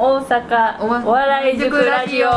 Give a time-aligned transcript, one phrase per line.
[0.00, 2.28] 大阪お笑い塾ラジオ。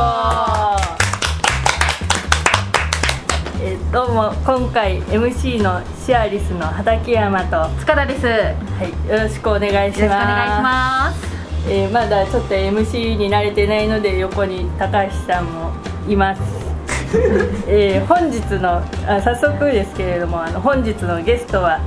[3.64, 8.26] えーどうも今回 MC のシアリスの畠山と、は塚田です。
[8.26, 10.02] よろしい、よろしくお願いします。
[10.02, 11.28] くお願いします。
[11.70, 15.72] えーまだちょっと MC に慣れてないので横に高橋さんも
[16.10, 16.42] います。
[17.70, 21.80] えー本日のあ早速ですけれどもあの本日のゲストは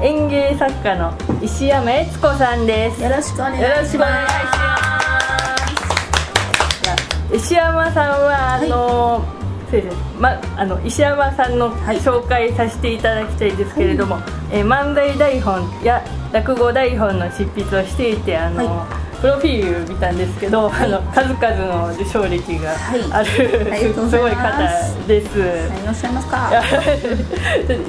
[0.00, 1.12] 演芸作家の
[1.42, 3.02] 石山悦子さんです。
[3.02, 4.06] よろしくお願いしま
[4.74, 4.75] す
[7.32, 9.24] 石山さんはあの、
[9.70, 12.98] そうですねま、あの石山さんの紹介させてい。
[12.98, 14.18] ただきたいですけれども、
[14.50, 18.86] えー漫才台本や落語台本の執筆をしていてあの、は
[19.20, 23.22] プロフィール見たんですけど、あの数々の受賞歴がある、あ
[23.76, 24.18] りがとうごす。
[24.18, 25.38] ごい方です。
[25.68, 26.28] 何をおっしゃいます。
[26.28, 26.50] か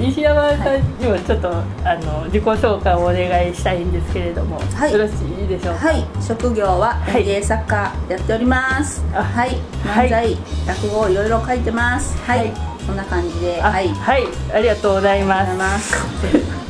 [0.00, 1.50] 石山さんにもちょっと、
[1.84, 4.92] あの自己紹介をお願いしたいんですけれども、はい。
[4.92, 5.12] よろし
[5.44, 5.88] いでしょうか？
[5.88, 6.04] はい。
[6.26, 9.04] 職業は芸作家やっております。
[9.14, 9.56] あはい。
[9.86, 10.08] はい。
[10.08, 10.36] 漫才、
[10.66, 12.16] 落語いろいろ書いてます。
[12.26, 12.52] はい、はい。
[12.86, 13.60] そんな感じで。
[13.62, 13.88] あはい。
[13.88, 15.22] はい、ありがとうござい。
[15.22, 15.94] ます。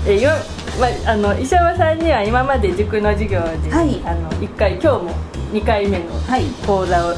[0.06, 0.30] えよ
[0.78, 4.00] まあの石山さんには今まで塾の授業で、はい。
[4.04, 5.10] あの1回今日も
[5.52, 6.44] 2回目のはい。
[6.66, 7.14] 講座を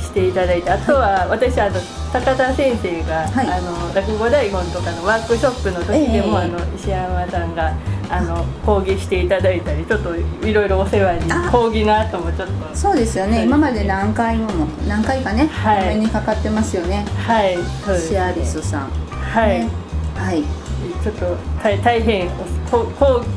[0.00, 1.76] していただいて、あとは私あの
[2.12, 3.46] 高田先生が、はい。
[3.46, 6.44] あの落語台本とかのワークショップの時でも、ええ。
[6.44, 7.74] あの石山さんが
[8.08, 11.50] あの講義していただいたりちょっといろいろお世話にあ。
[11.50, 12.76] 講義の後もちょっと。
[12.76, 13.44] そうですよね。
[13.44, 14.48] 今まで何回も
[14.88, 15.82] 何回かね、はい。
[15.82, 17.04] お目にかかってますよね。
[17.26, 17.58] はい
[17.98, 18.90] シアリスさん。
[19.10, 19.68] はい、ね。
[20.16, 20.63] はい
[21.04, 22.30] ちょっと大大変
[22.70, 22.82] 講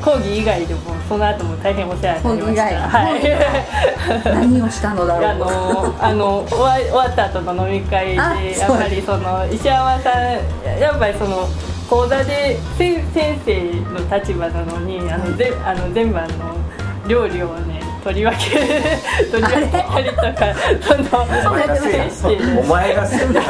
[0.01, 0.79] 講義以外でも
[1.09, 2.89] その後も大変お世話になりました。
[2.89, 4.23] はい。
[4.23, 5.31] 何をしたのだろう。
[5.31, 11.45] あのあの終わ終わった後の飲み会であやっぱりその石山さんやっぱりその
[11.89, 16.55] 講座で先先生の立場なのにあのぜあの全部あの
[17.09, 17.77] 料理をね
[18.08, 18.58] 取り分け
[19.30, 20.31] 取り分けたりとか
[20.80, 21.03] その
[21.44, 23.41] そうやってましたしてお前がすんだ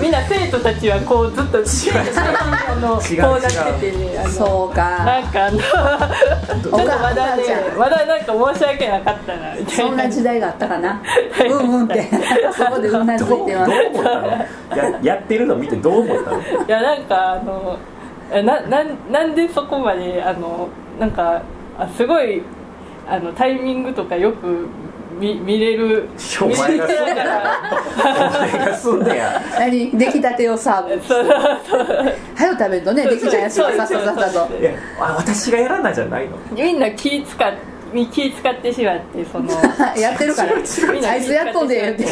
[0.00, 5.04] みんな生徒たちはこうずっとあの違うこうなっててねそうか。
[5.04, 7.42] なんかあのちょっとまだね
[7.78, 9.82] まだなんか申し訳なかったなみたいな。
[9.84, 11.00] そんな時代があったかな？
[11.48, 12.08] うんうんって。
[12.52, 13.70] そこでうなずいうてます。
[13.70, 14.26] 思ったの？
[14.28, 16.38] ややってるの見てどう思ったの？
[16.38, 17.76] いやなんかあの
[18.32, 20.68] えななんなんでそこまであの
[20.98, 21.40] なんか
[21.78, 22.42] あすごい
[23.08, 24.66] あのタイミングとかよく
[25.18, 26.08] 見見れる
[26.42, 27.60] お前がすん見れだな
[27.94, 29.90] お前がすんだや何？
[29.96, 31.00] 出来たてをサーブ。
[32.34, 34.56] 早く食べるとねできたやつをさっささっさと。
[34.58, 36.36] いやあ私がやらないじゃないの。
[36.52, 37.52] みんな気使っ
[38.06, 39.50] 気使ってしまってその
[39.96, 40.52] やってるから。
[40.92, 42.04] みんなあいつやっとんでって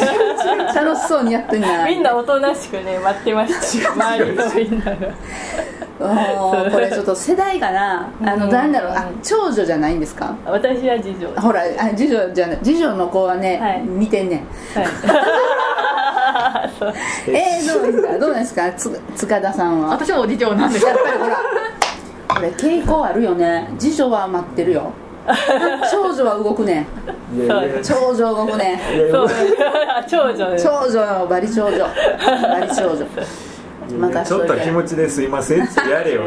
[0.75, 1.85] 楽しそうにやってんな。
[1.85, 3.91] みんなおとなしくね待ってました。
[3.93, 4.97] 周りのみんなが。
[6.03, 8.09] これちょっと世代かな。
[8.21, 10.35] あのうんなんだろうあ長女じゃないんですか？
[10.45, 13.81] 私は次女ほらあ次女じゃない次女の子はね、はい。
[13.83, 14.39] 見てんねん。
[14.79, 14.87] はい。
[17.27, 18.19] えー、どうですか？
[18.19, 18.71] どうですか？
[18.73, 19.89] つ塚田さんは？
[19.91, 21.37] 私もおじ長なんですやっぱりほら
[22.35, 23.69] これ傾向あるよね。
[23.77, 24.91] 次女は待ってるよ
[25.91, 26.85] 長女は動くね。
[27.33, 27.65] いやいや。
[27.65, 28.81] いや長女動くね。
[28.93, 29.13] いやいや。
[29.13, 29.29] そう。
[30.09, 31.79] 長女です長女よバリ長女。
[31.79, 33.05] バリ長女。
[34.23, 36.23] ちょっと気持ちですいませんってやれよ。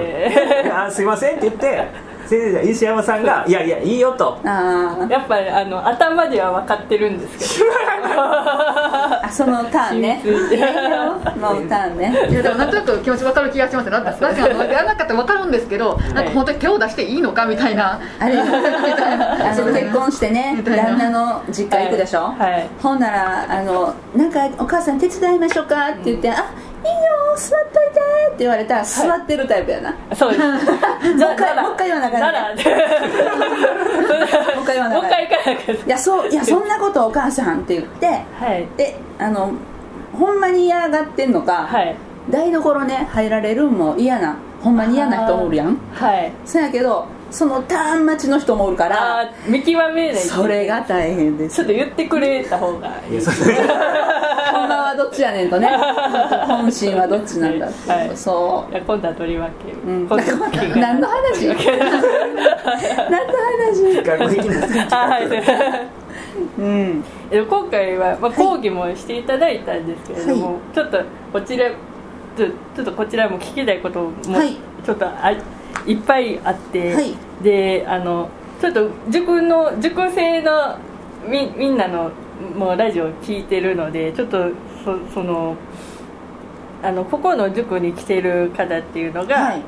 [0.72, 1.86] あすいませんって言って
[2.26, 4.38] 先生石山さんが「いやいやいいよ」と。
[4.44, 7.70] あやっぱりあの頭では分かってるんですけど。
[7.70, 7.76] ー
[9.22, 10.22] あそのターンね。
[10.24, 12.12] のターンね。
[12.30, 18.00] いやでもなんとなく気持ち分かる気がしますなんかあのやらなかったら分かるんですけどなんか本当に手を出していいのかみたいな。
[18.18, 18.36] あれ。
[18.40, 22.68] あの結婚してね旦那の実家行くでしょ、はい。
[22.82, 26.75] ほんならあの「なんかお母さん手伝いましょうか?」って言って「あいいよ
[27.36, 30.42] 座っといて」って言われたら座ってるタイプやな、そうです。
[30.46, 32.42] もう一回もう一回言わなあかんなら。
[32.42, 32.64] もう一
[34.64, 38.22] 回言わなあかん もう一回行かなきゃいやそういやそんなことお母さんって言っては
[38.54, 38.66] い。
[38.76, 39.52] であの
[40.18, 41.94] ほんまに嫌がってんのか、はい。
[42.30, 45.78] 台所ね入られるんも嫌なほんまに嫌な人もおるやん。
[45.92, 46.32] はい。
[46.44, 51.56] そやけどそのターン待ちの人もおるかあらー見極めないとそれが大変です。
[51.56, 53.20] ちょっと言ってくれた方がいい
[54.76, 55.68] いやそれほんまはどっちやねんとね。
[56.46, 57.66] 本心はどっちなんだ。
[57.66, 58.16] って、はい。
[58.16, 60.80] そいや今度は取り分ける、う、うん、今度は取り分ける。
[60.80, 61.46] 何の話？
[61.48, 61.56] 何
[63.26, 63.34] の
[65.08, 65.86] 話？
[66.58, 67.04] うん。
[67.30, 70.98] え今回は、まあ、講義もしていただいたんですけれども、はちょっと
[71.32, 71.68] こちら
[72.36, 74.56] ちょちょっとこちらも聞きたいこともはい。
[74.84, 75.32] ちょっとあ
[75.86, 77.14] いっぱいあって、はい。
[77.42, 78.28] であの
[78.60, 80.76] ちょっと塾の塾生の
[81.28, 82.10] みみんなの
[82.56, 84.50] もうラジオ聞いてるのでちょっと
[84.86, 85.56] そその
[86.82, 89.62] あのここの塾に来てる方っていうのが、はい。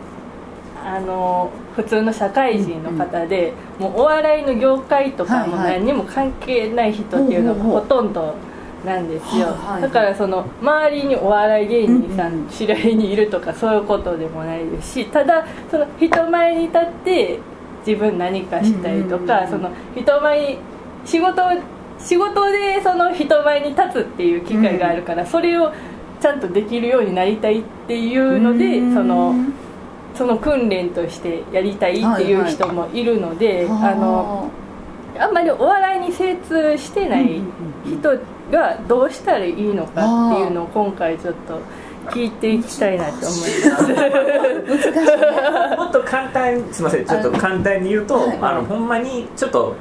[0.81, 8.37] あの普通の社会人の方で、もうお笑いの業界とかも何にも関係ない人っていうのがほとんど
[8.85, 9.57] なんですよ、はいはい。
[9.73, 12.47] はいだからその周りにお笑い芸人さうんうん。
[12.47, 17.39] ん知り合いにいるとかそういうことでもないですしただその人前に立って
[17.85, 20.59] 自分何かしたいとうんうんうんかその人前に
[21.05, 21.47] 仕事を
[21.99, 25.73] 仕事でその人前に立つっていう機会があるから、それを
[26.21, 28.95] ちゃんとできるようになりたいっていうので、うん。
[28.95, 29.35] その
[30.15, 33.95] その訓練としてやりたいっていう人もいるので、あ。
[33.95, 34.51] の
[35.19, 37.41] あんまりお笑いに精通してない
[37.85, 38.17] 人
[38.53, 41.61] がどうしたらいいのかっていうのを今回ちょっと
[42.11, 43.35] 聞いていきたいなと思います。
[45.77, 47.05] もっと簡単にすみません。
[47.05, 48.39] ちょっと簡単に言うと、はい。
[48.41, 49.75] あのほんまにちょっと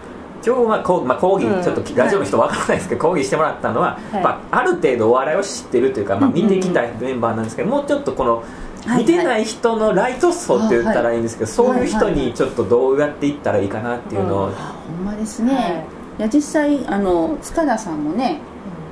[0.45, 1.63] 今日はこう、まあ、講義、うん。
[1.63, 4.23] ちょっとラジオの人わからないですけど、講義してもらったのは、はい。
[4.23, 8.43] まあ、ある程度お笑いを知ってるというか、まあ、うんうん見てきたメンバーなんですけど、もうちょっとこの
[8.85, 15.63] はい見てない人のライト層って言ったらいいんですけど、そういう人はいはいにちょっとどうやっていったらいいかなっていうのを、うんあほんまですね、はい。
[16.19, 18.39] い、や実際あの塚田さんもね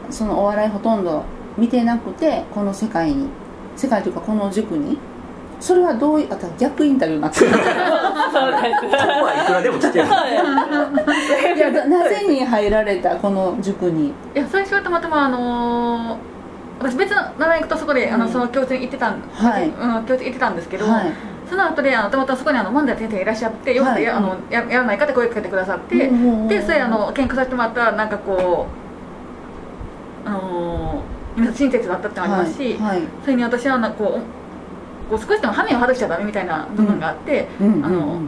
[0.09, 1.23] そのお笑いほとんど
[1.57, 3.27] 見てなくてこの世界に
[3.75, 4.97] 世界というかこの塾に
[5.59, 7.41] それはどういうあと逆インタビューになって。
[7.41, 7.71] るそうです。
[7.71, 10.05] ここはいくらでも聞ける
[11.55, 14.09] いやななぜに入られたこの塾に？
[14.09, 16.17] いや最初はたまたまあのー
[16.77, 19.69] 私別の習い事とそこで、あのうんその教室に行ってたん、はい。
[19.69, 21.13] うん、教室行ってたんですけど、はい。
[21.49, 24.23] その後であのたまたまそこにあの漫才先生がいらっしゃってよかったらや,、はい。
[24.23, 28.67] あのややらないかって声かけてくださって、うんでそれあの見学させてもらったらなんかこ
[30.25, 32.97] うあのー皆さん親切だったってのもありますし、はい。
[32.97, 33.07] はい。
[33.23, 34.21] それに私はなんかこう
[35.09, 38.19] こう少しでも羽目を外しちゃダメみたいな部分があって、あの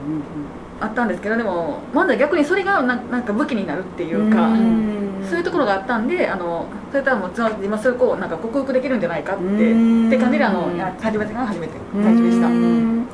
[0.80, 5.26] あったんですけどでも漫才逆にそれがななんか武器になるっていうか、うん。
[5.28, 7.32] そういうところがあったんであのそれとはもう
[7.64, 10.08] 今それこうなんか克服できるんじゃないかってうん。
[10.08, 12.48] って感じであのや始めたのが初めて最初でした。
[12.48, 13.08] うん。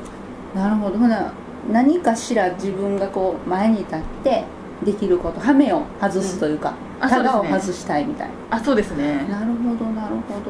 [0.54, 0.98] なるほど。
[0.98, 1.32] ほな
[1.72, 4.44] 何かしら自分がこう前に立って
[4.84, 10.40] できること羽目を外すというか、あタガを外したいみたいあそうですね、ななるほどなるほ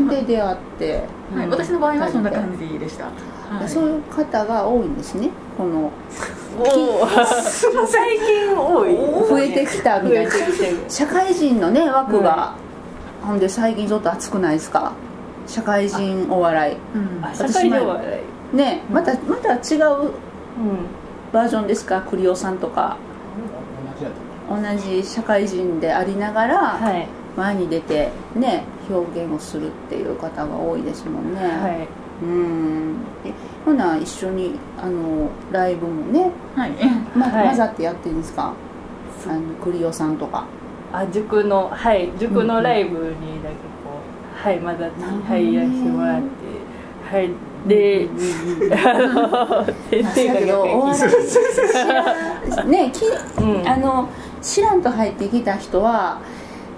[0.00, 0.10] ど。
[0.10, 1.50] で出会って、はい、うん。
[1.50, 3.68] 私の場合はそんな感じでした、はい。
[3.68, 5.30] そういう方が多いんですね。
[5.56, 5.90] この
[7.86, 8.96] 最近多い。
[9.28, 10.34] 増えてきたみ増たいな。
[10.34, 10.76] えてきてる。
[10.88, 12.54] 社会人のね枠がは、
[13.22, 14.92] ほんで最近ちょっと熱くないですか？
[15.46, 16.76] 社会人お笑い。
[16.94, 17.24] うん。
[17.24, 18.20] あ社会ではない。
[18.52, 20.10] ねまたまた違ううん。
[21.32, 22.02] バージョンですか？
[22.02, 22.96] 栗尾さんとか
[24.48, 27.06] 同じ社会人でありながらはい。
[27.36, 31.88] 前に出てね表現をするっていう方が多いですもんね、はい。
[32.24, 32.96] うん。
[33.26, 33.32] え
[33.64, 36.70] ほな一緒にあのライブもね、はい。
[37.14, 37.48] まはい。
[37.48, 38.52] 混ざってやってるんですか？
[39.28, 40.44] あの栗尾さんとか。
[40.92, 42.10] あ塾のはい。
[42.18, 44.00] 塾のライブにだけこ
[44.44, 45.42] うはい混ざってなるほどね。
[45.44, 47.30] 入らせてもらってはい。
[47.66, 48.08] で
[48.72, 53.04] あの先生がだけどお逆に笑い知らんねき、
[53.42, 53.68] うん。
[53.68, 54.08] あの
[54.46, 56.20] 知らんと入ってきた人は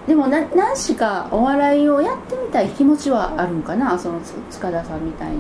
[0.07, 5.37] でもな何しかお笑いをやってみたい気持ちはあるんかなそのつ塚田さんみたいに。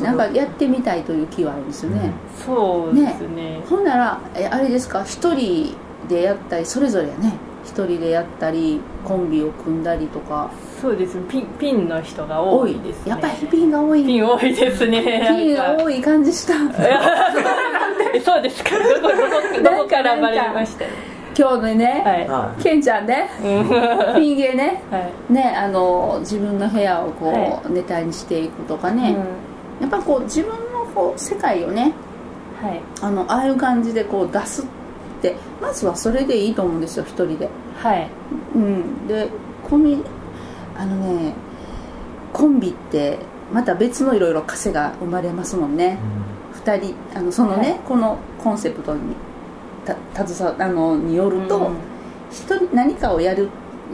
[0.00, 2.12] なんかやってみたいという気はあるんですよね、
[2.46, 3.60] そうですね。
[3.68, 5.76] ほんならえあれですか一人
[6.08, 7.34] でやったりそれぞれやね。
[7.62, 10.50] 一人でやったりコンビを組んだりとか。
[10.80, 13.10] そうですピンピンの人が多いですね。
[13.10, 14.02] やっぱりピンが多い。
[14.02, 15.28] ピン多いですね。
[15.36, 16.54] ピンが多い感じした。
[18.14, 18.70] えそうですか。
[18.70, 20.86] どこどこどこからバレました？
[21.36, 22.28] 今日のね、はい。
[22.28, 24.20] はいケンちゃんねうん。
[24.20, 24.98] ピン芸ねは
[25.30, 25.32] い。
[25.32, 29.16] ねあの自分の部屋をこう、はネタにしていくとかね、
[29.80, 31.94] やっぱこう自分のこう世界をね
[32.62, 32.80] うんはい。
[33.00, 34.64] あのああいう感じでこう出すっ
[35.20, 37.48] てまずはそれでいいと思うんですよ一人で。
[37.76, 38.08] はい。
[38.54, 39.06] うん。
[39.08, 39.28] で
[39.68, 39.98] コンビ
[40.76, 41.34] あのね
[42.32, 43.18] コンビって
[43.52, 45.98] また別のいろいろ枷が生まれますもんね。
[46.52, 47.80] 二人あのそのね、はい。
[47.80, 49.00] このコンセプトに
[49.84, 51.76] た携わあのによると、うん。
[52.30, 53.48] 一人何かをやる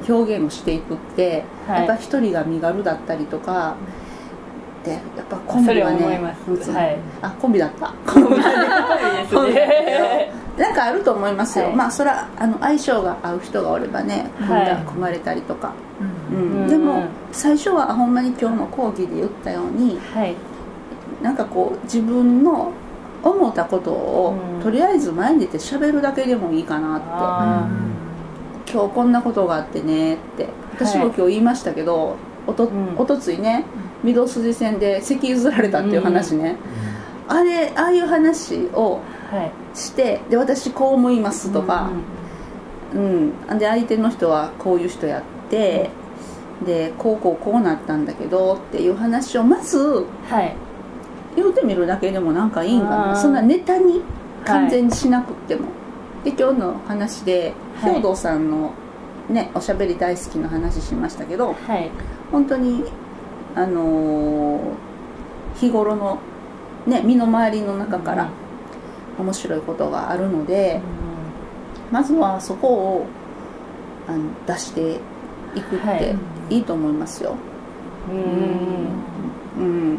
[0.08, 1.78] 表現をしていくって、はい。
[1.80, 3.76] やっぱ一人が身軽だったりとか
[4.84, 7.92] でやっぱコンビはねはいあコンビだった。
[8.06, 8.42] コンビ
[9.30, 10.32] そうですね。
[10.58, 11.74] なんかあると思いますよ、はい。
[11.76, 15.72] まあそれはあの相性が合う人がおればね組んだ、はい組まれたりとか、
[16.32, 16.62] ううん。
[16.62, 16.68] うん。
[16.68, 20.34] でも最初はほんまに今日の講義で言ったようにはい。
[21.22, 22.72] なんかこう自分の
[23.22, 24.62] 思ったことを、うん。
[24.62, 27.06] とりあえず前に出て喋るだけでもいいかなって。
[27.10, 27.68] あ
[28.70, 30.48] 今日こんなことがあってねって。
[30.74, 32.94] 私も今日言いましたけど、おとん。
[32.96, 33.64] おとついね
[34.04, 36.56] 御堂筋線で席譲られたっていう話ね、
[37.26, 39.52] あれああいう話をはい。
[39.76, 41.90] してで私こう思いますとか、
[42.94, 45.90] うんで相手の人はこういう人やって、
[46.64, 50.56] でこうこうこうなったんだけどっていう話をまずはい
[51.38, 53.16] 言うてみるだけでもなんかいいんかな。
[53.16, 54.02] そんなネタに
[54.44, 55.66] 完全にしなくっても、
[56.24, 57.94] で今日の話ではい。
[57.94, 58.72] 兵藤さんの
[59.28, 61.90] ねおしゃべり大好きの話しましたけどはい。
[62.32, 62.84] 本当に
[63.54, 64.60] あのー
[65.56, 66.18] 日頃の
[66.86, 68.28] ね身の回りの中から
[69.18, 70.80] 面白いことがあるので、
[71.90, 73.06] まずはそこを
[74.06, 75.00] あの出して
[75.56, 75.98] いくっはい。
[75.98, 76.14] て
[76.50, 77.34] いいと思いますよ、
[78.08, 79.62] うん。
[79.64, 79.98] うん、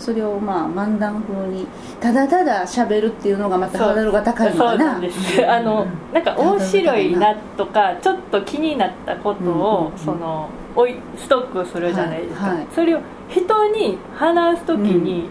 [0.00, 1.66] それをまあ漫談風に
[2.00, 5.46] ただただ喋るっていうのがまたハードルが高いのそうかななんです。
[5.46, 12.66] あのなんか面白いなとかちょっと気になったことをうんそのおいストックするじゃないですか、はいはい。
[12.74, 15.28] それを人に話す時に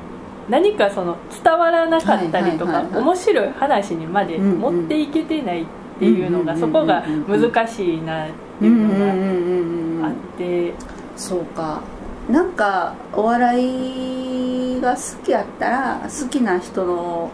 [0.50, 5.66] 何かその伝わらなかったりとか面白い話にまで持っていけてないっ
[5.98, 10.74] ていうのがそこが難しいなっていうのがあって。
[11.20, 11.82] そうか
[12.30, 17.32] なんかお笑いが好きやったら好きな人の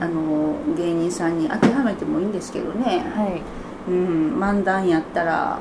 [0.00, 3.42] あの芸人さんに当てはめてもいいんですけどね、はい。
[3.88, 5.60] うん、漫談やったら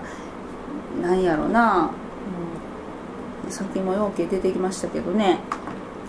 [1.01, 1.91] なんやろな。
[3.50, 5.39] さっきもようけ出てきましたけどね。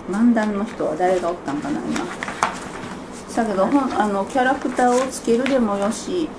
[0.08, 2.06] 漫談の人は誰がおったんかな今。
[3.34, 6.30] だけどほんあのキャラクターをつけるでもよし、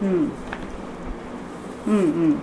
[0.00, 0.30] うん、
[1.86, 2.36] うんうん。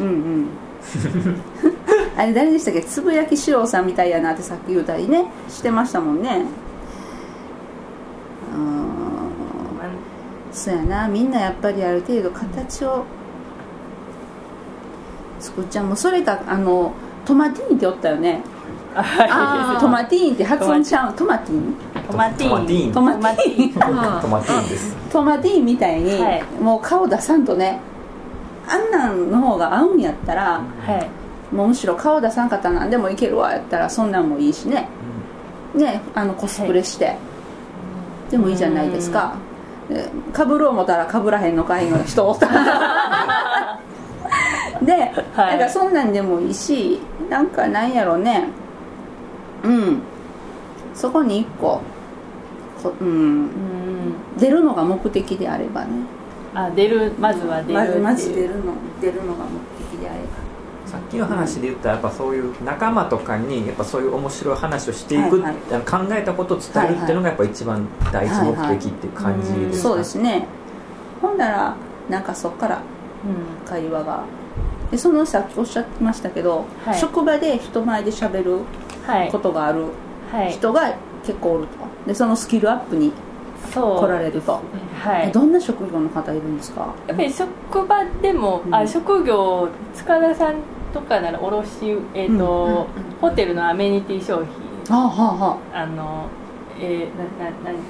[0.00, 0.67] うんうん
[2.16, 2.82] あれ誰でしたっけ？
[2.82, 6.44] つぶやきしろうさんみたいやなってさっき言うたりねしてましたもんね。
[8.54, 8.68] うん
[10.52, 11.08] そうやな。
[11.08, 13.04] みんなやっぱりある程度形を
[15.38, 15.86] 作っちゃう。
[15.86, 16.92] もうそれかあの
[17.24, 18.40] トマティーンっておったよね。
[18.96, 21.14] あトマティーンって発音ちゃう？
[21.14, 21.74] トマティーン。
[22.10, 22.92] トマティーン。
[22.92, 23.72] トマティーン。
[23.72, 23.80] ト
[24.28, 24.96] マティーンです。
[25.12, 26.42] トマティーンみたいに、はい。
[26.60, 27.78] もう顔出さんとね
[28.68, 31.54] あんなんの方が合うんやったらはい。
[31.54, 34.88] もうむしろ顔出さんかったら何でもいけるわやったらそんなんもいいしね。
[35.74, 37.16] ねあのコスプレして、
[38.30, 39.36] でもいいじゃないですか。
[39.88, 42.48] でかぶろう思ったらかぶらへんのかいの人おった。
[44.82, 45.12] で、はい。
[45.12, 48.48] だからそんなんでもいいしなんかなんやろね。
[49.64, 50.02] うん。
[50.94, 51.80] そこに一個。
[52.82, 53.08] こうん。
[53.08, 53.48] うん。
[54.38, 55.88] 出るのが目的であればね
[56.54, 58.00] あ出るまずは出るっていう。
[58.02, 59.60] まずまず出るの出るのが目
[59.92, 60.26] 的であれば。
[60.86, 70.46] さっきの話で言ったらやっぱそういう仲間とかにやっぱそういう面白い話をしていく、はいあの考えたことを伝えるっていうのがやっぱ一番第一目的っていう感じですか、そうですね。
[71.20, 71.76] ほんなら
[72.08, 73.68] なんかそっからうん。
[73.68, 74.24] 会話が。
[74.90, 76.98] でそのさっきおっしゃってましたけど、はい。
[76.98, 78.60] 職場で人前で喋る
[79.06, 79.30] はい。
[79.30, 79.84] ことがある
[80.32, 80.52] はい。
[80.52, 81.72] 人が結構おると。
[82.06, 83.12] でそのスキルアップに
[83.74, 84.60] 来られると、
[85.02, 85.32] はい。
[85.32, 86.94] どんな職業の方いるんですか？
[87.06, 88.74] やっぱり職場でも、うん。
[88.74, 90.56] あ職業塚田さん
[90.94, 92.72] とかなら卸、えーとうん。
[92.72, 92.78] うん。
[92.78, 92.86] うん。
[93.20, 94.96] ホテルのアメニティ商品。
[94.96, 95.86] はあはあはあ。
[95.86, 96.26] の
[96.80, 97.72] えー、ななな。
[97.72, 97.82] ん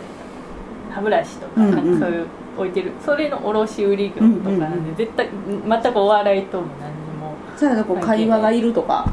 [0.91, 2.93] 歯ブラシとか,、なんかそういう置いてる。
[3.05, 5.29] それの卸売業とかなんで、絶対
[5.69, 9.07] 全くお笑いとも何にもあそうやこう会話がいるとか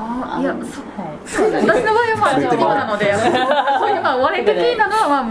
[0.00, 1.28] ああいやうんそはい。
[1.28, 5.22] そう私の場合はまあ職業なのでそういうまあお笑い的なのはまあ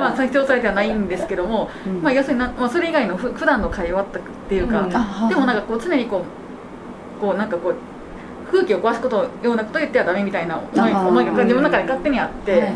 [0.00, 4.06] まあ最長されてはないんですけども、うんまあ要するにな、まあ、それ以外のふ普段の会話っ
[4.48, 4.82] ていうか、
[5.28, 6.18] でもなんかこう常にこ
[7.18, 7.74] うこうなんかこう
[8.50, 12.72] 空気を壊すことようなことを言ってはダメみたいな思いが自分の中で勝手にあって、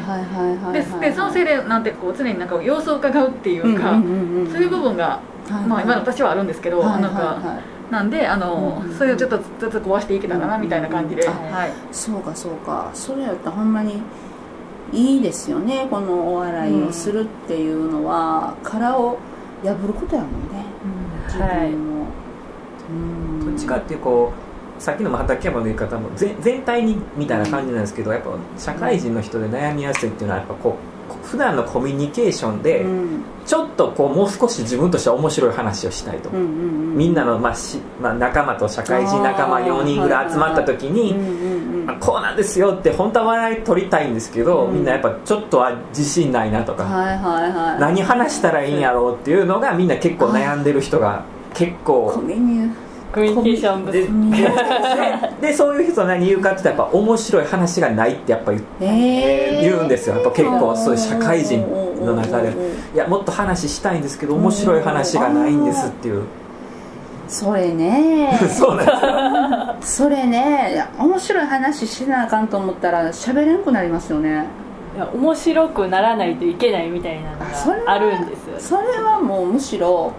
[0.73, 3.91] ででそのせいでなんてこう常になんか様子を伺うっていうか、
[4.51, 5.21] そういう部分が、
[5.67, 12.91] まあ、今の私はあるんですけど、なんかはいなんであの、うんそれをちょっとずつ壊していけたらなみたいな感じで、うんはい、そうかそうか。
[12.93, 14.03] それやったらほんまに
[14.93, 19.19] いいですよねこのお笑いをするっていうのは、殻を
[19.63, 20.65] 破ることやもんね
[21.27, 21.71] 自分はい。
[21.71, 22.07] も、
[22.91, 22.93] う
[23.43, 23.47] ん。
[23.47, 24.33] どっちかっていうこ
[24.79, 30.94] うさっきの畠山の言い方も全全体にみたいな感じなんですけどやっぱ社会人の人で悩みやすいっていうのはやっぱこう
[31.25, 33.25] 普段のコミュニケーションでうん。
[33.45, 36.47] ちょっとこうもう少し自分としては面白い話をしたいと、うんうんう
[36.95, 36.97] ん。
[36.97, 41.91] みんなの、まあしまあ、仲間と社会人仲間あー4人ぐらい集まった時に、うんうんうん。
[41.91, 44.75] あこうなんですよって本当は笑い取りたいんですけど、うん。
[44.77, 52.84] みんなやっぱちょっとは自信ないなとか、はいはいはい何話したらいいんやろうっていうのがみんな結構悩んでる人が結コ構ミュニ
[53.15, 55.41] コミュニケーション不で足。
[55.41, 59.63] で でそういう人は何言うかって言ったらやっぱ面白い話がないってやっぱ言うえー。
[59.63, 60.17] 言うんですよ。
[60.17, 61.65] やっぱ結構そういう社会人
[62.05, 62.53] の中で。
[62.95, 66.25] いやもっと話したいんですけど面白い話がないんですっていう。
[67.29, 68.39] それね。
[68.51, 68.87] そうなん
[69.81, 70.09] ですよ。
[70.09, 70.87] それね。
[70.99, 74.47] 面白い話しなあかんと思ったら喋れんくなりますよね。
[74.97, 77.39] いや面白くならないといけないみたいなの
[77.85, 78.55] があるんですよ。
[78.59, 80.13] それはもうむしろ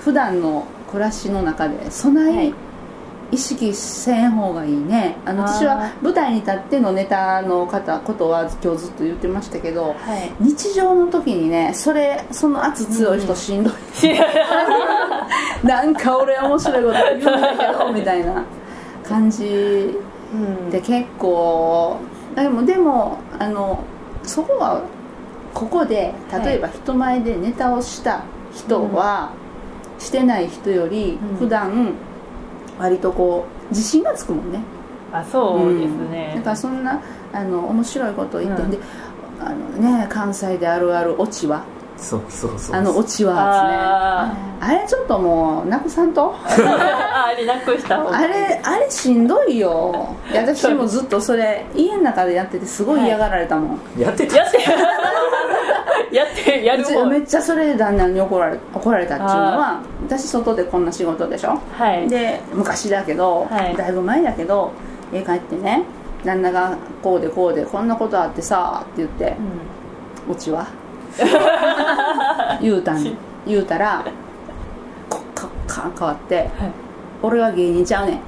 [0.00, 2.52] 普段の暮らしの中で備え
[3.32, 5.16] 意識せん方がいいね。
[5.24, 10.32] あの私は舞台に立ってのネタの方ことは今日ずっと言ってましたけどはい。
[10.38, 13.74] 日常の時にねそれその圧強い人しんどい、
[15.66, 18.44] なんか俺面白いこと言うんだけどみたいな
[19.08, 19.98] 感じ
[20.32, 20.70] うん。
[20.70, 21.96] で結構
[22.36, 23.80] でもでもあの
[24.22, 24.82] そこは
[25.52, 26.14] ここで
[26.44, 28.22] 例えば人前でネタをした
[28.54, 29.30] 人は、
[29.98, 31.36] してない人よりうん。
[31.36, 31.92] 普段
[32.78, 34.60] 割とこう自信がつくもんね。
[35.12, 36.10] あそうですうん。
[36.10, 37.00] ねだからそんな
[37.32, 38.70] あの面白いことを言って、うん。
[38.70, 38.78] で
[39.40, 41.64] あのね関西であるあるオチは。
[41.98, 44.78] そうそうそうあのオチはあですね。
[44.78, 46.34] あれちょっともうなくさんと？
[46.44, 46.60] ー
[47.24, 50.08] あれなくしたあれあれしんどいよ。
[50.30, 54.36] いや私もずっとそれ家の中でやっててすごい嫌がられたもん、やってた。
[54.36, 54.76] やってや
[56.52, 57.04] ってやる方。
[57.06, 61.58] めっちゃそれで旦那に怒られ怒られたっていうのは私外でこんな仕事でしょ？
[61.76, 62.08] はい。
[62.08, 63.76] で昔だけど、はい。
[63.76, 64.72] だいぶ前だけど
[65.12, 65.82] 家帰ってね
[66.24, 69.36] 旦那がこうでこうでこんなことあってさって言って
[70.28, 70.66] う「うちは?
[72.60, 74.04] 」言うたん言うたら
[75.08, 76.48] こかか変わってはい
[77.22, 78.20] 「俺は芸人ちゃうねん」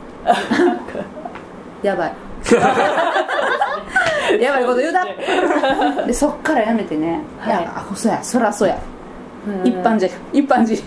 [1.82, 2.12] やばい
[4.40, 5.04] やばいこと言うた
[6.06, 7.62] でそっからやめてね「はい。
[7.62, 8.18] いやあそうや。
[8.22, 8.74] そらそうや。
[8.74, 9.66] ん。
[9.66, 10.82] 一般人一般人 一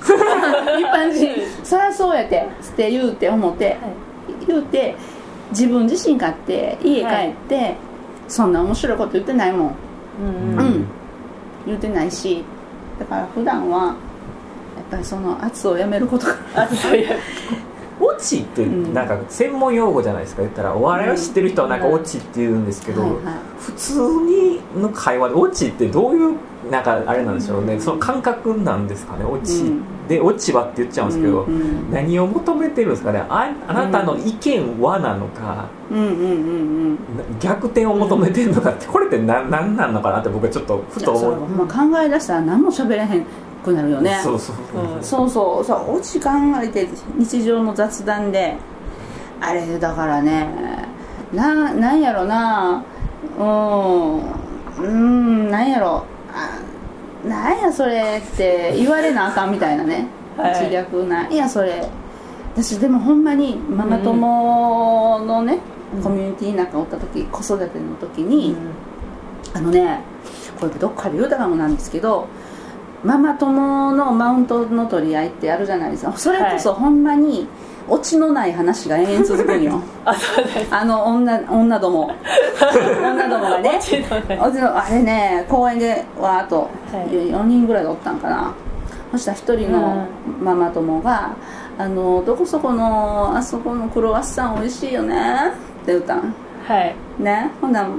[0.85, 1.29] 般人
[1.63, 2.47] そりゃそうやて。
[2.61, 3.77] つって言うて思って、
[4.47, 4.95] 言うて
[5.51, 7.75] 自分自身勝って家帰って、
[8.27, 9.75] そんな面白いこと言ってないもん。
[10.21, 10.59] うん。
[10.59, 10.65] うん。
[10.65, 10.85] うん
[11.65, 12.43] 言ってないし。
[12.99, 13.95] だから普段はやっ
[14.91, 16.33] ぱりその圧をやめることが
[18.01, 20.73] オチってうんなんか専門用語じゃないですか言ったら。
[20.73, 23.19] お笑いを知ってる人はなんかオチって言うんですけど、
[23.59, 26.35] 普通にの会話でオチってどういう
[26.69, 29.25] なんかあれなんでしょうね、その感覚なんですかね。
[29.25, 31.47] オチ、うんでオチはって言っちゃうんですけど、
[31.89, 33.23] 何を求めてるんですかね。
[33.29, 35.69] ああなたの意見はなのか、
[37.39, 41.47] 逆転を求めてるのかってこれって何なんなんのかなって僕はちょっとふと思う。
[41.47, 43.25] ま考え出したら何も喋れへん
[43.63, 45.03] くなるよねそうそうそう。
[45.03, 46.29] そうそうそうオチ考
[46.61, 46.87] えて
[47.17, 48.55] 日常の雑談で。
[49.39, 50.47] あれだからね
[51.33, 52.83] ななんやろな。
[53.39, 54.21] うん
[54.77, 56.05] うんなんやろ。
[56.33, 56.59] あ
[57.27, 60.07] なんやそれって言われなあかんみたいなね。
[60.37, 60.65] はい。
[60.65, 61.87] 自虐なんやそれ。
[62.53, 65.59] 私でもほんまにママ友のね、
[66.03, 68.55] コミュニティなんかおった時子育ての時に、
[69.53, 70.01] あのね
[70.59, 72.27] これどっかで言うたかもなんですけど
[73.03, 76.13] ママ友のマウントの取り合いってあるじゃないですか。
[76.17, 77.47] それこそほんまに
[77.87, 79.81] オチのない話が延々続くんよ。
[80.05, 80.67] あそうです。
[80.73, 82.11] あの女女ども。
[83.01, 83.79] 女どもがね。
[84.39, 86.67] オチのあれね公園でわーっとは
[87.03, 87.07] い。
[87.07, 88.53] 4人ぐらいでおったんかな。
[89.11, 90.05] そしたら1人の
[90.41, 91.31] ママ友が
[91.77, 95.15] 「あのどこそこのあそこのクロワッサン美味しいよね」
[95.83, 96.33] って言ったん。
[96.67, 96.95] はい。
[97.19, 97.51] ね？
[97.59, 97.89] ほんなら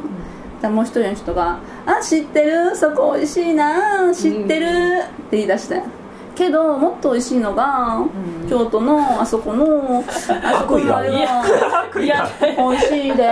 [0.68, 2.77] もう一人の人が「あ知ってる？
[2.77, 4.66] そこ美味しいな知ってる」
[5.27, 5.83] って言い出して
[6.35, 8.11] けどもっと美味しいのが、ん。
[8.48, 10.12] 京都のあそこの あ
[10.61, 11.42] そこのあれいや
[11.94, 12.01] が。
[12.01, 13.29] いや美味しいで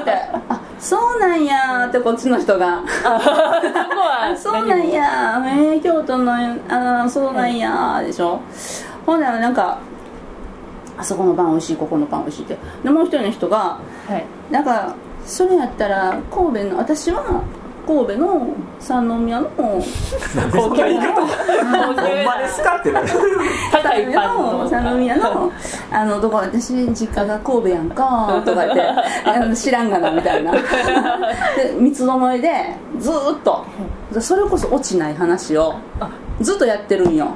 [0.00, 0.12] って
[0.48, 2.80] 「あそうなんや」ってこっちの人が。
[4.36, 6.32] そうなんやえー、京都の
[6.68, 8.40] あそうなんやでしょ。
[9.06, 9.78] ほんならなんか
[10.96, 12.58] あそこのパン美味しいここのパン美味しいって。
[12.84, 13.78] でもう一人の人がは
[14.16, 14.24] い。
[14.50, 14.94] なんか
[15.26, 17.42] それやったら神戸の私は
[17.86, 18.46] 神戸の
[18.78, 19.80] 三宮の高
[20.76, 22.76] 級なほんまですか？
[22.78, 23.08] ってなる。
[23.72, 24.68] 高いパンの。
[24.68, 25.50] 三宮の
[25.90, 28.82] あのどこ私実家が神戸やんか とか言って
[29.24, 30.52] あの知らんがなみたいな。
[31.56, 33.64] で三つどもえでずーっと
[34.20, 35.74] それこそ落ちない話を
[36.40, 37.28] ずっとやってるんよ。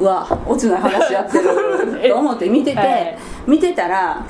[0.00, 1.48] うわ落ちない話やってる。
[2.10, 3.18] と思って見てて、はい。
[3.46, 4.22] 見てたら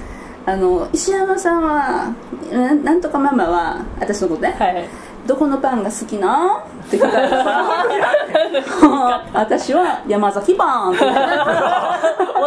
[0.48, 2.14] あの石山さんは
[2.50, 4.88] ななんとかママは私のことね、はい
[5.26, 6.64] どこのパンが好きな？
[6.86, 11.14] って聞かれたから 私は山崎パンって落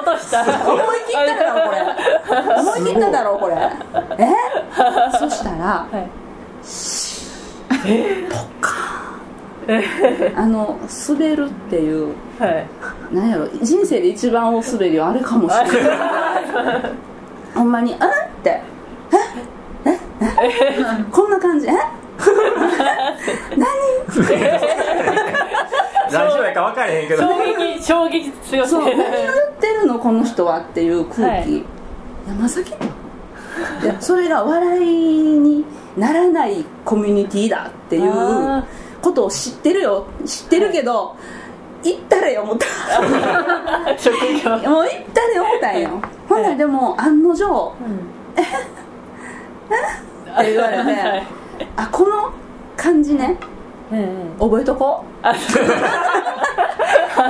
[0.04, 0.42] とした。
[0.42, 1.78] 思い切っただろこれ。
[2.60, 3.56] 思い切っただろこれ。
[4.18, 4.30] え？
[5.20, 6.10] そしたらはい。
[10.36, 12.68] あの滑るっていうはい。
[13.12, 15.72] なんやろ人生で一番大滑りはあれかもしれない
[17.54, 18.10] ほんまに「あっ?」
[18.44, 18.50] て
[19.86, 19.90] 「え？
[19.90, 19.98] え？
[20.22, 20.84] え？
[21.12, 21.68] こんな感じ？
[21.68, 21.72] え？
[26.12, 27.24] ラジオやか分かれへんけど。
[27.24, 28.68] 衝撃衝撃強すぎる。
[28.68, 29.98] そう何を言ってるの？
[30.00, 31.64] この人はっていう空気、はい。
[32.28, 32.72] 山崎？
[33.82, 34.82] でそれが笑い
[35.40, 35.66] に
[35.98, 38.66] ならないコミュニティだっていうあ
[39.02, 40.06] ことを知ってるよ。
[40.26, 41.16] 知ってるけど、
[41.84, 42.65] 行ったれよ思った。
[43.98, 44.50] 職業。
[44.70, 45.89] もう行ったれ思ったんよ。
[46.28, 47.76] ほんならでも案の定
[48.36, 48.44] っ
[50.44, 51.28] て言われてはい。
[51.76, 52.32] あこの
[52.78, 53.38] 感じね？
[53.91, 55.24] うん覚えとこう。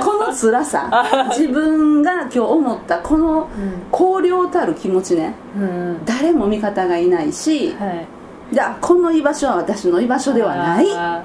[0.02, 1.04] この辛さ。
[1.30, 3.48] 自分が今日思ったこの
[3.90, 5.34] 荒涼たる気持ちね。
[5.56, 8.06] うん誰も味方がいないしはい。
[8.52, 11.22] じゃあこの居場所は私の居場所ではないっあ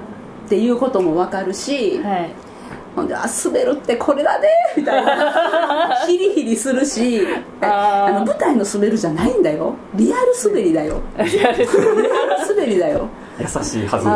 [0.48, 2.30] ていうことも分かるしーはい
[2.98, 5.94] ほんであ滑るってこれだねみたいな。
[6.06, 7.26] ヒリヒリするし
[7.60, 9.74] あの舞台の滑るじゃないんだよ。
[9.94, 11.00] リアル滑りだよ。
[11.18, 12.08] リアル滑り。
[12.78, 13.08] だよ。
[13.38, 14.10] 優しいはずあ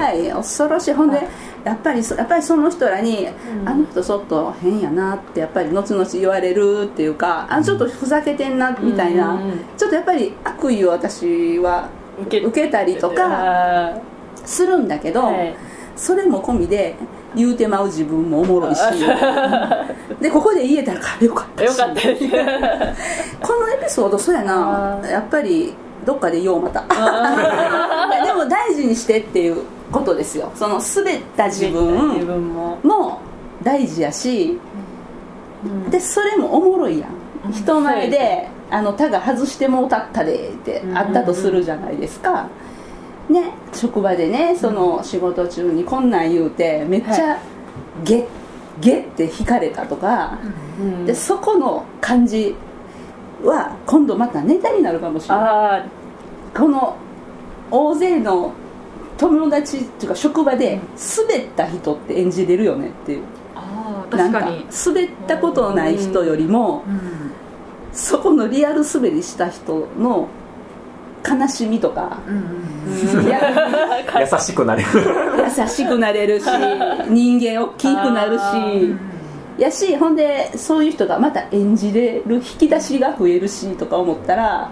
[0.00, 0.30] はい。
[0.30, 0.92] 恐ろしい。
[0.92, 1.26] ほんで
[1.64, 3.28] やっぱりそやっぱりその人らに、
[3.64, 9.40] あの人ちょっと変やなってやっぱり後々言われるっていうかあちょっとふざけてんなみたいな、うん。
[9.40, 11.88] うんうんちょっとやっぱり悪意を私は
[12.26, 13.94] 受けたりとかあ
[14.44, 15.56] するんだけど、ーはい。
[15.96, 16.94] それも込みで
[17.34, 18.80] 言うてまう自分もおもろいし。
[20.20, 21.66] でここで言えたらあよかったし。
[21.66, 22.00] よかった
[23.46, 24.98] このエピソードそうやな。
[25.08, 26.82] やっぱりどっかで言おうまた。
[28.24, 29.62] でも大事にしてっていう
[29.92, 30.50] ことですよ。
[30.54, 32.78] その滑った自自分分も。
[32.82, 33.18] も
[33.62, 34.58] 大事やし。
[35.90, 37.52] でそれもおもろいやん。
[37.52, 42.46] 人前で「あの他が外してもうたったで」ってあったとするじゃないですか
[43.30, 47.38] ね職場でねその仕事中にこんなん言うてめっちゃ
[48.04, 48.26] ゲッ
[48.80, 50.38] ゲッって引かれたとか
[50.78, 51.06] うん。
[51.06, 52.54] でそこの感じ
[53.42, 55.44] は今度またネタになるかもしれない。
[55.44, 55.86] あ
[56.54, 56.96] この
[57.70, 58.52] 大勢の
[59.16, 60.80] 友達っていうか職場で
[61.18, 63.22] 滑った人って演じれるよねっていう。
[63.54, 67.00] ああなんか確かに滑ったことのない人よりもうん。
[67.92, 70.28] そこのリアル滑りした人の
[71.28, 72.18] 悲しみとか。
[72.26, 74.88] うんうん優しくなれる。
[75.58, 76.44] 優しくなれるし
[77.08, 78.96] 人間大きくなるあし
[79.58, 84.70] やしほんでそういう人がまた演じれる引き出しが増えるしとか思ったら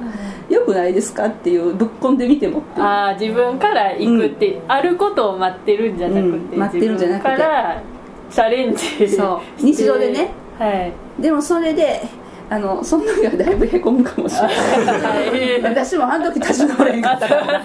[0.48, 6.58] よくないですかっていうぶっ込んでみてもあー自分から行くって、あることを待ってるんじゃなくて、うん。
[6.58, 7.30] 待ってるんじゃなくて。
[7.30, 7.82] 自分から
[8.30, 9.62] チャレンジそう。
[9.62, 10.30] 日常でね。
[10.58, 10.92] はい。
[11.20, 12.02] でもそれで
[12.50, 14.54] あのその時はだいぶへこむかもしれない。
[15.00, 17.62] はい私もあの時立ち直れへんかったから。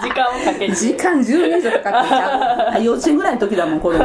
[0.00, 0.74] 時間をかけて。
[0.74, 2.08] 時間10年以上かかって。
[2.08, 3.98] ちゃうあ幼稚園ぐらいの時だもん子供。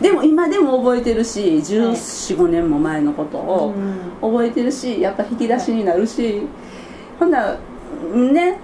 [0.00, 3.74] でも今でも覚えてるし1415年も前のことを
[4.20, 6.46] 覚えてるしやっぱ引き出しになるし。
[7.18, 7.58] ほんなら
[8.14, 8.58] ね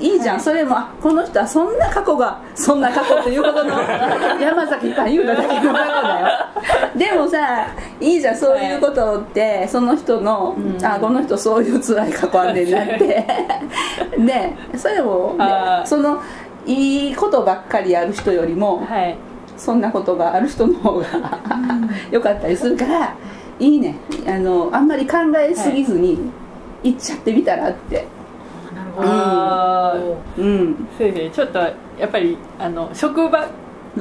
[0.00, 3.70] いいじゃん、それもあこの人はそんな過去がそんな過去っていうことの
[4.40, 6.50] 山崎さん言うただけの過去だよ。
[6.96, 7.66] でもさ
[8.00, 8.36] いいじゃん。
[8.36, 10.84] そういうことってその人の、うん。
[10.84, 13.26] あこの人そういう辛い過去あんねんなって。
[14.16, 14.56] ね。
[14.76, 15.44] それも、ね
[15.84, 16.20] その
[16.66, 19.16] いいことばっかりやる人よりも、はい。
[19.56, 21.06] そんなことがある人の方が
[22.10, 23.14] 良かったりするから
[23.58, 23.96] いいね。
[24.26, 26.18] あのあんまり考えすぎずに
[26.82, 28.06] 行っちゃってみたらって、
[29.04, 30.42] あー。
[30.42, 30.88] うん。
[30.96, 31.30] そうですね。
[31.30, 31.74] ちょっとや
[32.06, 33.46] っぱりあの職場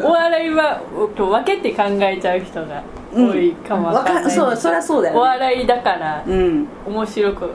[0.01, 0.81] お笑いは
[1.15, 2.83] 分けて考えちゃう人が
[3.13, 5.19] 多いかもわかんない、わかそうそりゃそうだよね。
[5.19, 6.67] お笑いだからうん。
[6.85, 7.49] 面白く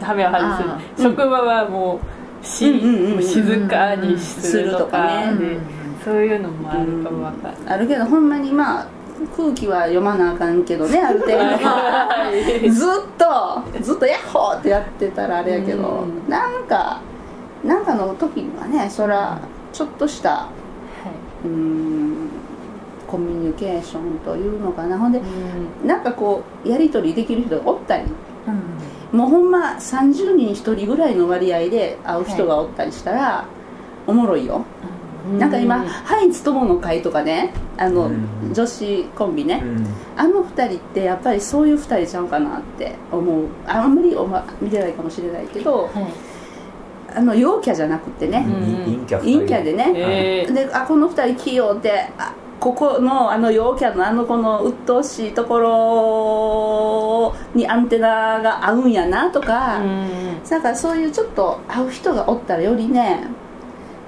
[0.00, 1.98] ためを外あす職場はも
[2.42, 3.22] うし、うん。
[3.22, 5.34] 静かにするとかね。
[5.38, 8.86] でそういうのもあるかもわかんない、あるけどほんまにまあ
[9.36, 11.38] 空気は読まなあかんけどね ある程度。
[11.38, 12.30] は
[12.62, 12.70] い。
[12.70, 16.30] ずっとずっとヤッホーってやってたらあれやけど、うん。
[16.30, 17.00] なんか
[17.64, 19.38] なんかの時にはねそら
[19.72, 20.46] ちょっとした
[21.44, 22.28] うーん
[23.06, 24.98] コミュニケーションというのかな。
[24.98, 25.86] ほんでうん。
[25.86, 28.04] なんかこうやり取りできる人がおったり。
[29.12, 29.18] うん。
[29.18, 33.44] もうほんま30人に1人ぐらいの割合で会う人がおったりしたら、
[34.06, 34.64] おもろいよ、
[35.38, 38.52] なんか今「ハインツ友の会」とかねあの、うん。
[38.52, 39.86] 女子コンビね、うん。
[40.16, 43.44] あの2人ってやっぱりそういう2人ちゃうかなって思う。
[43.66, 46.04] あんまりおま見てないかもしれないけどはい。
[47.16, 48.50] あの陽キャじゃなくてね、う
[48.90, 49.06] ん。
[49.06, 60.08] 陰キャでね、えーであこの2人器用であここのあの陽キャのあの子の鬱陶しいところにアンテナが合うんやなとか、うん。
[60.48, 63.26] なんかそういうちょっと会う人がおったらよりね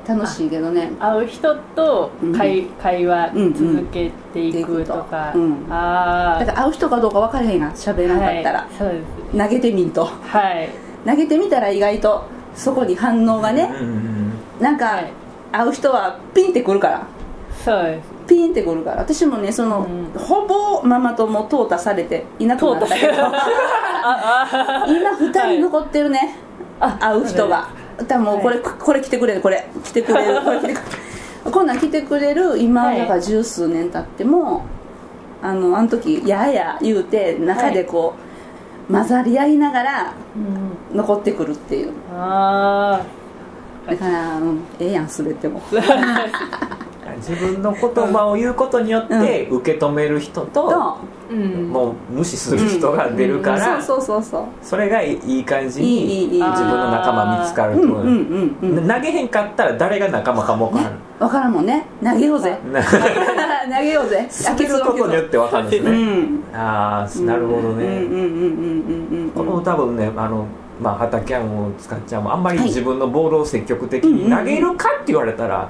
[0.06, 0.90] 楽しいけどね。
[0.98, 9.00] 会う人と会,、会話うん続けていくとか、うんああだから会う人かどうか分からへんが喋らなかったら、はい、そうで
[9.32, 9.38] す。
[9.38, 10.04] 投げてみんと。
[10.04, 10.70] はい。
[11.06, 13.70] 投げてみたら意外とそこに反応がね、
[14.60, 15.12] うなんか、はい。
[15.52, 17.06] 会う人はピンってくるから。
[17.64, 18.08] そうです。
[18.28, 19.02] ピンってくるから。
[19.02, 20.18] 私もねその、うん。
[20.18, 23.12] ほぼママ友淘汰されていなくなったけど。
[23.24, 26.36] ああ 今2人残ってるね、
[26.80, 27.68] あ会う人が
[28.06, 30.58] 多分これ、これ来てくれるこれ来てくれるこれ。
[30.60, 30.80] 来てくれる。
[31.52, 32.58] こんなん来てくれる。
[32.58, 32.98] 今、はい。
[32.98, 34.62] だから十数年経っても
[35.42, 38.14] あのあの時やーや言うて中でこ
[38.88, 40.96] う、混ざり合いながらうん。
[40.96, 41.92] 残ってくるっていう。
[42.16, 43.00] あ
[43.86, 45.60] だから、うん、ええやん全ても
[47.22, 47.80] 自分の言
[48.12, 50.98] 葉を言うことによって受け止める人と、
[51.70, 54.44] もう無視する人が出るから、そうそうそうそう。
[54.60, 56.42] それがいい感じいいいいいい。
[56.42, 57.86] に自分の仲間見つかると。
[57.86, 61.86] 投げへんかったら誰が仲間かも分からん、分からんもんね。
[62.02, 62.58] 投げようぜ。
[62.72, 62.82] な
[63.78, 64.28] 投げようぜ。
[64.44, 66.44] 滑ることによって分かるんですうね、ん。
[66.52, 68.02] ああなるほどね、
[69.34, 70.44] この多分ねあの
[70.80, 72.66] まあ畠山も塚ちゃんもあんまりはい。
[72.66, 75.68] 自分のボールを積極的に投げるかって言われたら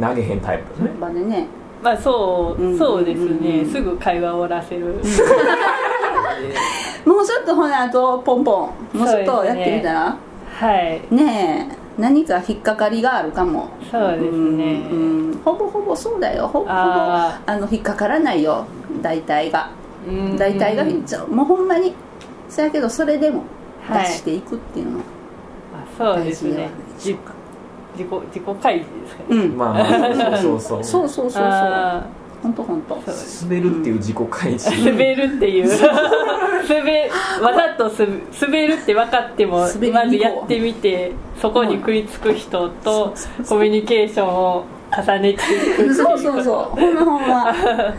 [0.00, 1.46] 投げへんタイプですね、場でね。
[1.82, 2.78] まあそう、うん。
[2.78, 4.86] そうですね、うんすぐ会話を終わらせる、
[7.06, 10.16] もうちょっとほなあとポンポンもうちょっとやってみたら？
[10.60, 11.02] はい。
[11.14, 13.68] ねえ何か引っかかりがあるかも。
[13.90, 14.28] そうですね。
[14.30, 15.40] うんうん。
[15.44, 16.46] ほぼほぼそうだよ。
[16.48, 18.64] ほぼほぼああの引っかからないよ。
[19.02, 19.70] 大体が。
[20.08, 21.94] うん大体がちょもうほんまに。
[22.48, 23.42] そやけどそれでも
[23.88, 24.02] はい。
[24.04, 24.98] 出していくっていうの。
[24.98, 25.04] は
[26.14, 26.50] あそうですね。
[26.50, 27.32] 大事ではないでしょうか
[27.96, 29.26] 自己自己開示ですかね。
[29.30, 29.56] うん。
[29.56, 30.84] まあまあそうそうそう。
[30.84, 31.42] そうそうそうそう。
[31.42, 32.06] あ
[32.42, 32.94] 本当本当。
[33.44, 35.68] 滑るっていう自己開示 滑るっていう。
[36.68, 37.10] 滑
[37.42, 38.06] わざとす
[38.42, 43.14] 滑るって分かってもまずやってみてそこに食いつく人と
[43.48, 45.94] コミュニケーションを重ねていくっていう。
[45.94, 46.80] そうそうそう。
[46.80, 47.54] ほんまほんま。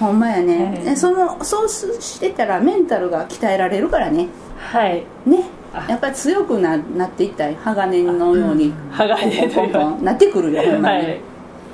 [0.00, 0.92] ほんまやね、はい。
[0.92, 4.28] えそのそうしてたらメンタルが鍛えられるからね。
[4.58, 5.04] はい。
[5.26, 5.44] ね。
[5.44, 8.72] あやっぱり強くななっていったり鋼のように。
[8.90, 10.04] 鋼ポンポンポンポン。
[10.04, 11.20] なってくるよほんまに、はい。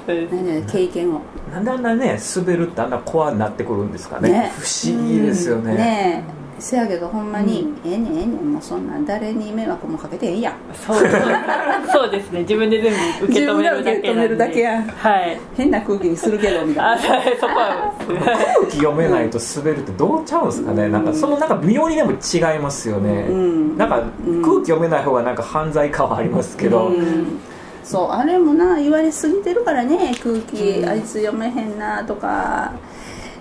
[0.09, 1.21] ねね経験を。
[1.53, 4.31] なんであんなね滑るってあんなコアになってくるんですかね。
[4.31, 4.53] ね。
[4.57, 10.55] 不思議ですよね,、ねえせやけどほんまに、ええねんええねんもうそんなん誰に迷惑もかけてええやん。
[10.75, 10.97] そう。
[11.93, 12.41] そうですね。
[12.41, 13.85] 自分で全部受け止めるだけなんで。
[13.85, 15.41] 自分で受け止めるだけやはい。
[15.57, 16.93] 変な空気にするけどみたいな。
[16.93, 20.89] あそこは空気読めないと滑るってどうちゃうんですかね。
[20.89, 23.79] なんかそのなんか微妙にでも違いますよね、うん。
[23.79, 24.43] なんかうん。
[24.43, 27.39] 空気読めない方がなんか犯罪感はありますけど、うん。
[27.85, 32.73] そうあれもな言われすぎてるからね空気、あいつ読めへんなとか。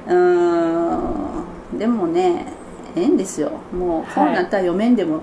[0.07, 1.77] うーん。
[1.77, 2.56] でもね
[2.97, 3.51] ええんですよ。
[3.71, 5.21] もうこうなったら読めんでも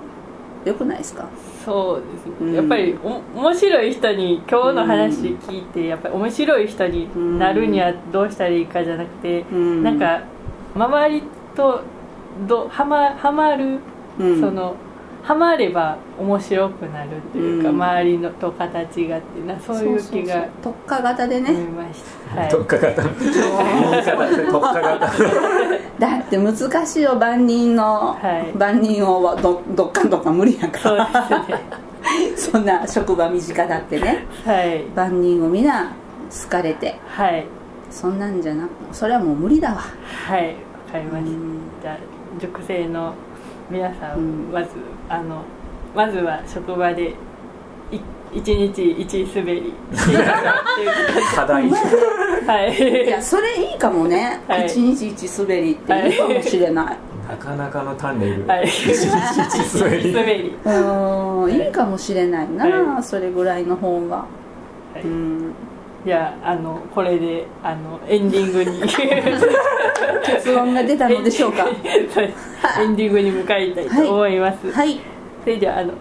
[0.65, 1.29] よくないですか、
[1.65, 2.55] そうですね、うん。
[2.55, 9.83] やっぱりお面白い人に今日の話聞いてやっぱり面白い人になるにはどうしたらいいかじゃなくて、うん。
[9.83, 10.23] なんか
[10.75, 11.23] 周り
[11.55, 11.83] と
[12.49, 13.79] どはまはまる、
[14.19, 14.41] うん。
[14.41, 14.75] その
[15.25, 17.77] はまれば面白くなるというか、うん。
[17.77, 22.03] 周りのと形がっていうなそういう気が特化型で思いねまし
[22.35, 22.51] た、はい。
[22.51, 23.03] 特化型。
[23.03, 24.99] 言い方で特化型。
[25.99, 28.53] だって難しいよ万人の、はい。
[28.59, 31.61] 万人をどどっかんどっかん無理やかそうらですね。
[32.53, 34.27] そんな職場身近だってね。
[34.45, 34.85] はい。
[34.95, 35.91] 万人を皆
[36.31, 37.01] 好かれて。
[37.09, 37.47] はい。
[37.91, 39.77] そんなんじゃなくそれはもう無理だわ。
[40.27, 40.49] はい。
[40.49, 40.55] わ
[40.93, 41.61] かりましうん。
[41.83, 41.97] た
[42.39, 43.15] 塾生の
[43.71, 44.53] 皆さん、うん。
[44.53, 44.69] まず
[45.09, 45.43] あの
[45.95, 47.11] まずは職場で
[47.90, 48.01] い
[48.33, 49.73] 一日一滑り。
[49.95, 50.90] していただっていう
[51.37, 51.71] 課題。
[51.71, 53.07] はい。
[53.07, 54.67] いやそれいいかもね、はい。
[54.67, 56.19] 一日一滑りっていい。
[56.19, 58.67] かもしれない、なかなかのタンネル、はい。
[58.67, 60.12] 一日一滑り。
[60.12, 60.49] 滑り。
[60.64, 61.69] うーんい。
[61.69, 64.27] いかもしれないな、はそれぐらいの方が、は
[64.97, 65.03] い。
[65.03, 65.55] うん
[66.05, 68.81] じゃああのこれであのエンディングに。
[70.25, 71.67] 結論が出たのでしょうか？
[72.81, 74.99] エンディングに向かいたいと思います、はい。
[75.43, 75.93] それではあの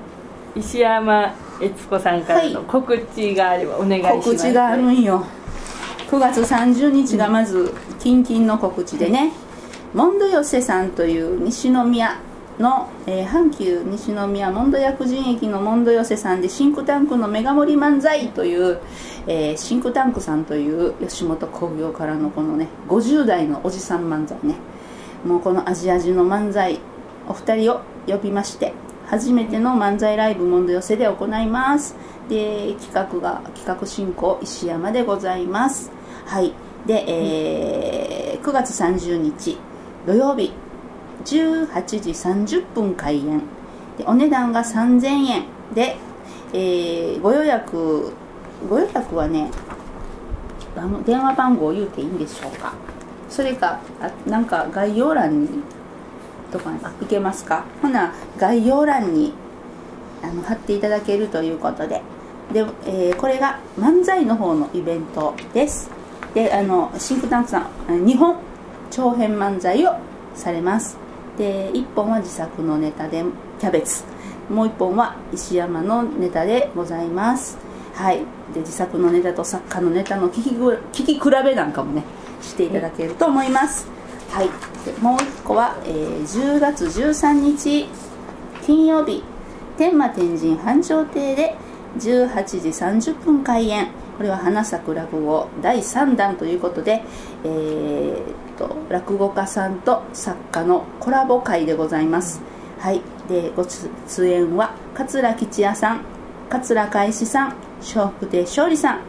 [0.56, 4.30] 石山悦子さんからの告知があればお願いします。
[4.30, 5.26] 告知があるんよ。
[6.10, 9.32] 9月30日がまずキンキンの告知でね、
[9.94, 12.18] モンド寄せさんという西宮
[12.60, 18.80] の、えー阪急西宮モンド薬人駅のモンド寄せさんでシンクタンクのメガ盛り漫才という、
[19.28, 24.56] えーシンクタンクさんという吉本興業からのこのね50代のおじさん漫才ね。
[25.26, 26.80] もうこのアジア人の漫才
[27.28, 28.74] お二人を呼びまして
[29.08, 31.96] 初めての漫才ライブモンド寄せで行います。
[32.30, 35.92] で企画が企画進行石山でございます。
[36.26, 36.54] はい。
[36.86, 39.58] で、えー9月30日
[40.06, 40.63] 土曜日。
[41.26, 43.42] 18時30分開演。
[43.98, 45.46] でお値段が3000円。
[45.74, 45.98] で、
[46.54, 48.14] えーご予約
[48.70, 49.50] ご予約はね
[50.76, 52.74] 番電話番号を言うていいんでしょうか。
[53.30, 55.50] それかあなんか概要欄に
[56.52, 57.66] とかいけますか。
[57.82, 59.34] ほな概要欄に
[60.22, 62.02] あの貼っていただけるということで。
[62.52, 65.90] で、えーこれが漫才の方のイベントです。
[66.34, 68.38] であのシンクタンクさん2本
[68.90, 69.96] 長編漫才を
[70.36, 71.03] されます。
[71.38, 73.24] で1本は自作のネタで
[73.60, 74.04] キャベツ。
[74.50, 77.58] もう1本は石山のネタでございます。
[77.94, 78.20] はい。
[78.54, 82.04] で自作のネタと作家のネタの聞き聞き比べなんかもね
[82.42, 83.88] していただけると思います。
[84.30, 84.50] はい。
[84.86, 87.88] でもう一個は、えー10月13日
[88.66, 89.24] 金曜日。
[89.78, 91.56] 天満天神繁盛亭で
[91.98, 93.88] 18時30分開演。
[94.24, 97.04] これは花咲く落語第3弾ということで、
[97.44, 102.42] えーと落語家さんと作家のコラボ会でございます。
[102.80, 103.02] はい。
[103.28, 106.06] でご出演は桂吉也さん
[106.50, 109.02] 桂海志さん笑福亭勝利さん。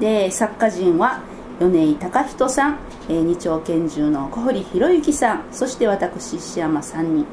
[0.00, 1.20] で作家陣は
[1.60, 2.78] 米井隆人さん、
[3.10, 7.26] えー二丁拳銃の小堀博之さんそして私石山3人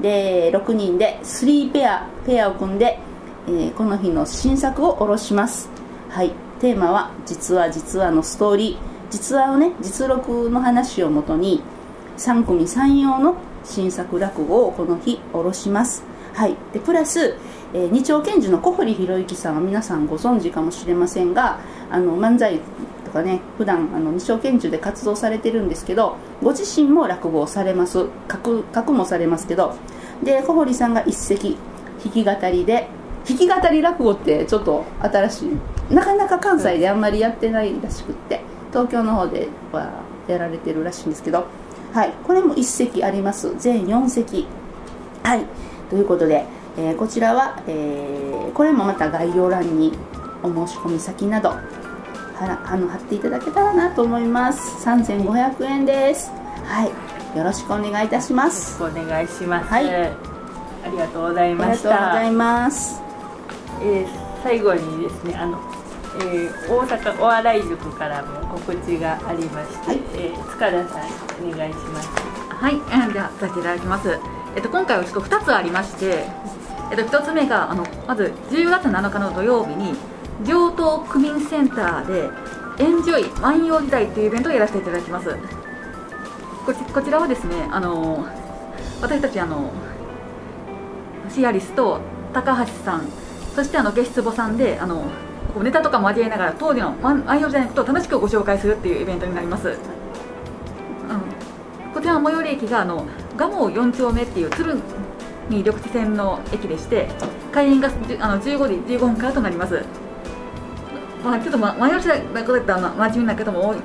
[0.00, 2.98] で6人で3ペアペアを組んで、
[3.46, 5.68] えーこの日の新作を下ろします。
[6.08, 6.47] はい。
[6.58, 8.98] テーマは「実は実は」のストーリー。
[9.10, 11.62] 実話をね実録の話をもとに
[12.18, 16.04] 3組3用の新作落語をこの日下ろします。
[16.34, 16.56] はい。
[16.72, 17.34] でプラス、
[17.72, 21.58] えー二丁拳銃の小堀博之さんは皆さんご存知かもしれませんが
[21.90, 22.60] あの漫才
[23.04, 28.06] とかね普段あの二丁拳銃で活動されてるんですけどご自身も落語をされます。
[28.30, 29.74] 書く書くもされますけど
[30.22, 31.56] で小堀さんが一席
[32.04, 32.88] 弾き語りで
[33.26, 35.50] 弾き語り落語ってちょっと新しい
[35.90, 39.90] なかなか関西であんまりやってないらしくって東京の方では
[40.26, 41.46] やられてるらしいんですけど
[41.92, 43.54] はいこれも一席あります。
[43.58, 44.46] 全4席。
[45.22, 45.44] はい
[45.90, 46.44] ということで、
[46.76, 49.92] えーこちらは、えーこれもまた概要欄に
[50.42, 51.56] お申し込み先などは
[52.40, 54.86] らあの貼っていただけたらなと思います。
[54.86, 56.30] 3500円です。
[56.64, 58.82] はいよろしくお願いいたします。
[58.82, 59.88] お願いします、はい。
[59.88, 60.10] あ
[60.90, 63.02] りがとうございありがましとうございたます。
[63.82, 65.58] えー最後にですねあの、
[66.20, 74.18] えー大阪お笑い塾からも告知がありまして、はいえー塚田さんお願いしますはい、えーではさせていただきます。
[74.56, 76.24] えっと今回はちょっと2つありまして、
[76.90, 79.94] えっと1つ目があのまず10月7日の土曜日に
[80.44, 82.28] 上東区民センターで
[82.82, 85.36] エンジョイ万葉時代というイベントをやらせていただきます。
[86.66, 88.26] こちこちらはですね、あの
[89.00, 89.70] 私たちあの
[91.30, 92.00] シアリスと
[92.32, 93.08] 高橋さん、
[93.54, 95.04] そしてあのゲスボさんであの
[95.62, 99.68] ネタとかも交えながら当時の万万葉時代のことを楽しくご紹介するっていうイベントになります。
[99.68, 99.76] うん。
[101.92, 103.06] こちらの最寄り駅があの
[103.36, 104.76] 蒲生4丁目っていう鶴
[105.48, 107.08] 見緑地線の駅でして
[107.52, 109.82] 開園がじゅあの15時15分からとなります、
[111.24, 113.78] まあ、ちょっと、ま、前の時代のことだったら真面目な方も多い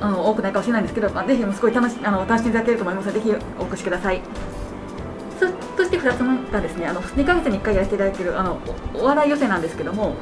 [0.00, 4.20] あの多くないかもしれないんですけど、まあ、ぜひすごい楽しあの楽しんでいただけると思いますのでぜひお越しください。
[5.38, 8.58] そそして2つ目がですねあの2ヶ月に1回やらせていただいているあの
[8.94, 10.14] おお笑い寄せなんですけども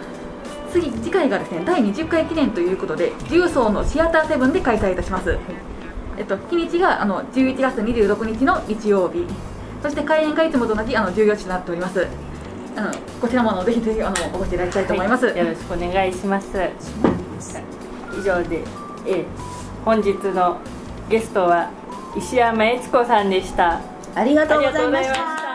[0.73, 5.39] 次次回がですね第20回記念ということで重曹のシアターセブンで開催いたします、
[6.19, 9.27] えっと、日にちがあの11月26日の日曜日。
[9.83, 12.07] そして開演がいつもと同じあの14時となっております。
[12.77, 15.39] あのこちらもあのぜひぜひあのお越しいただきたいと思います、はい。
[15.39, 16.49] よろしくお願いします。
[18.17, 18.63] 以上で、
[19.07, 19.53] えー
[19.85, 20.59] 本日の
[21.09, 21.69] ゲストは
[22.17, 23.81] 石山悦子さんでした。
[24.15, 25.52] ありがとうございました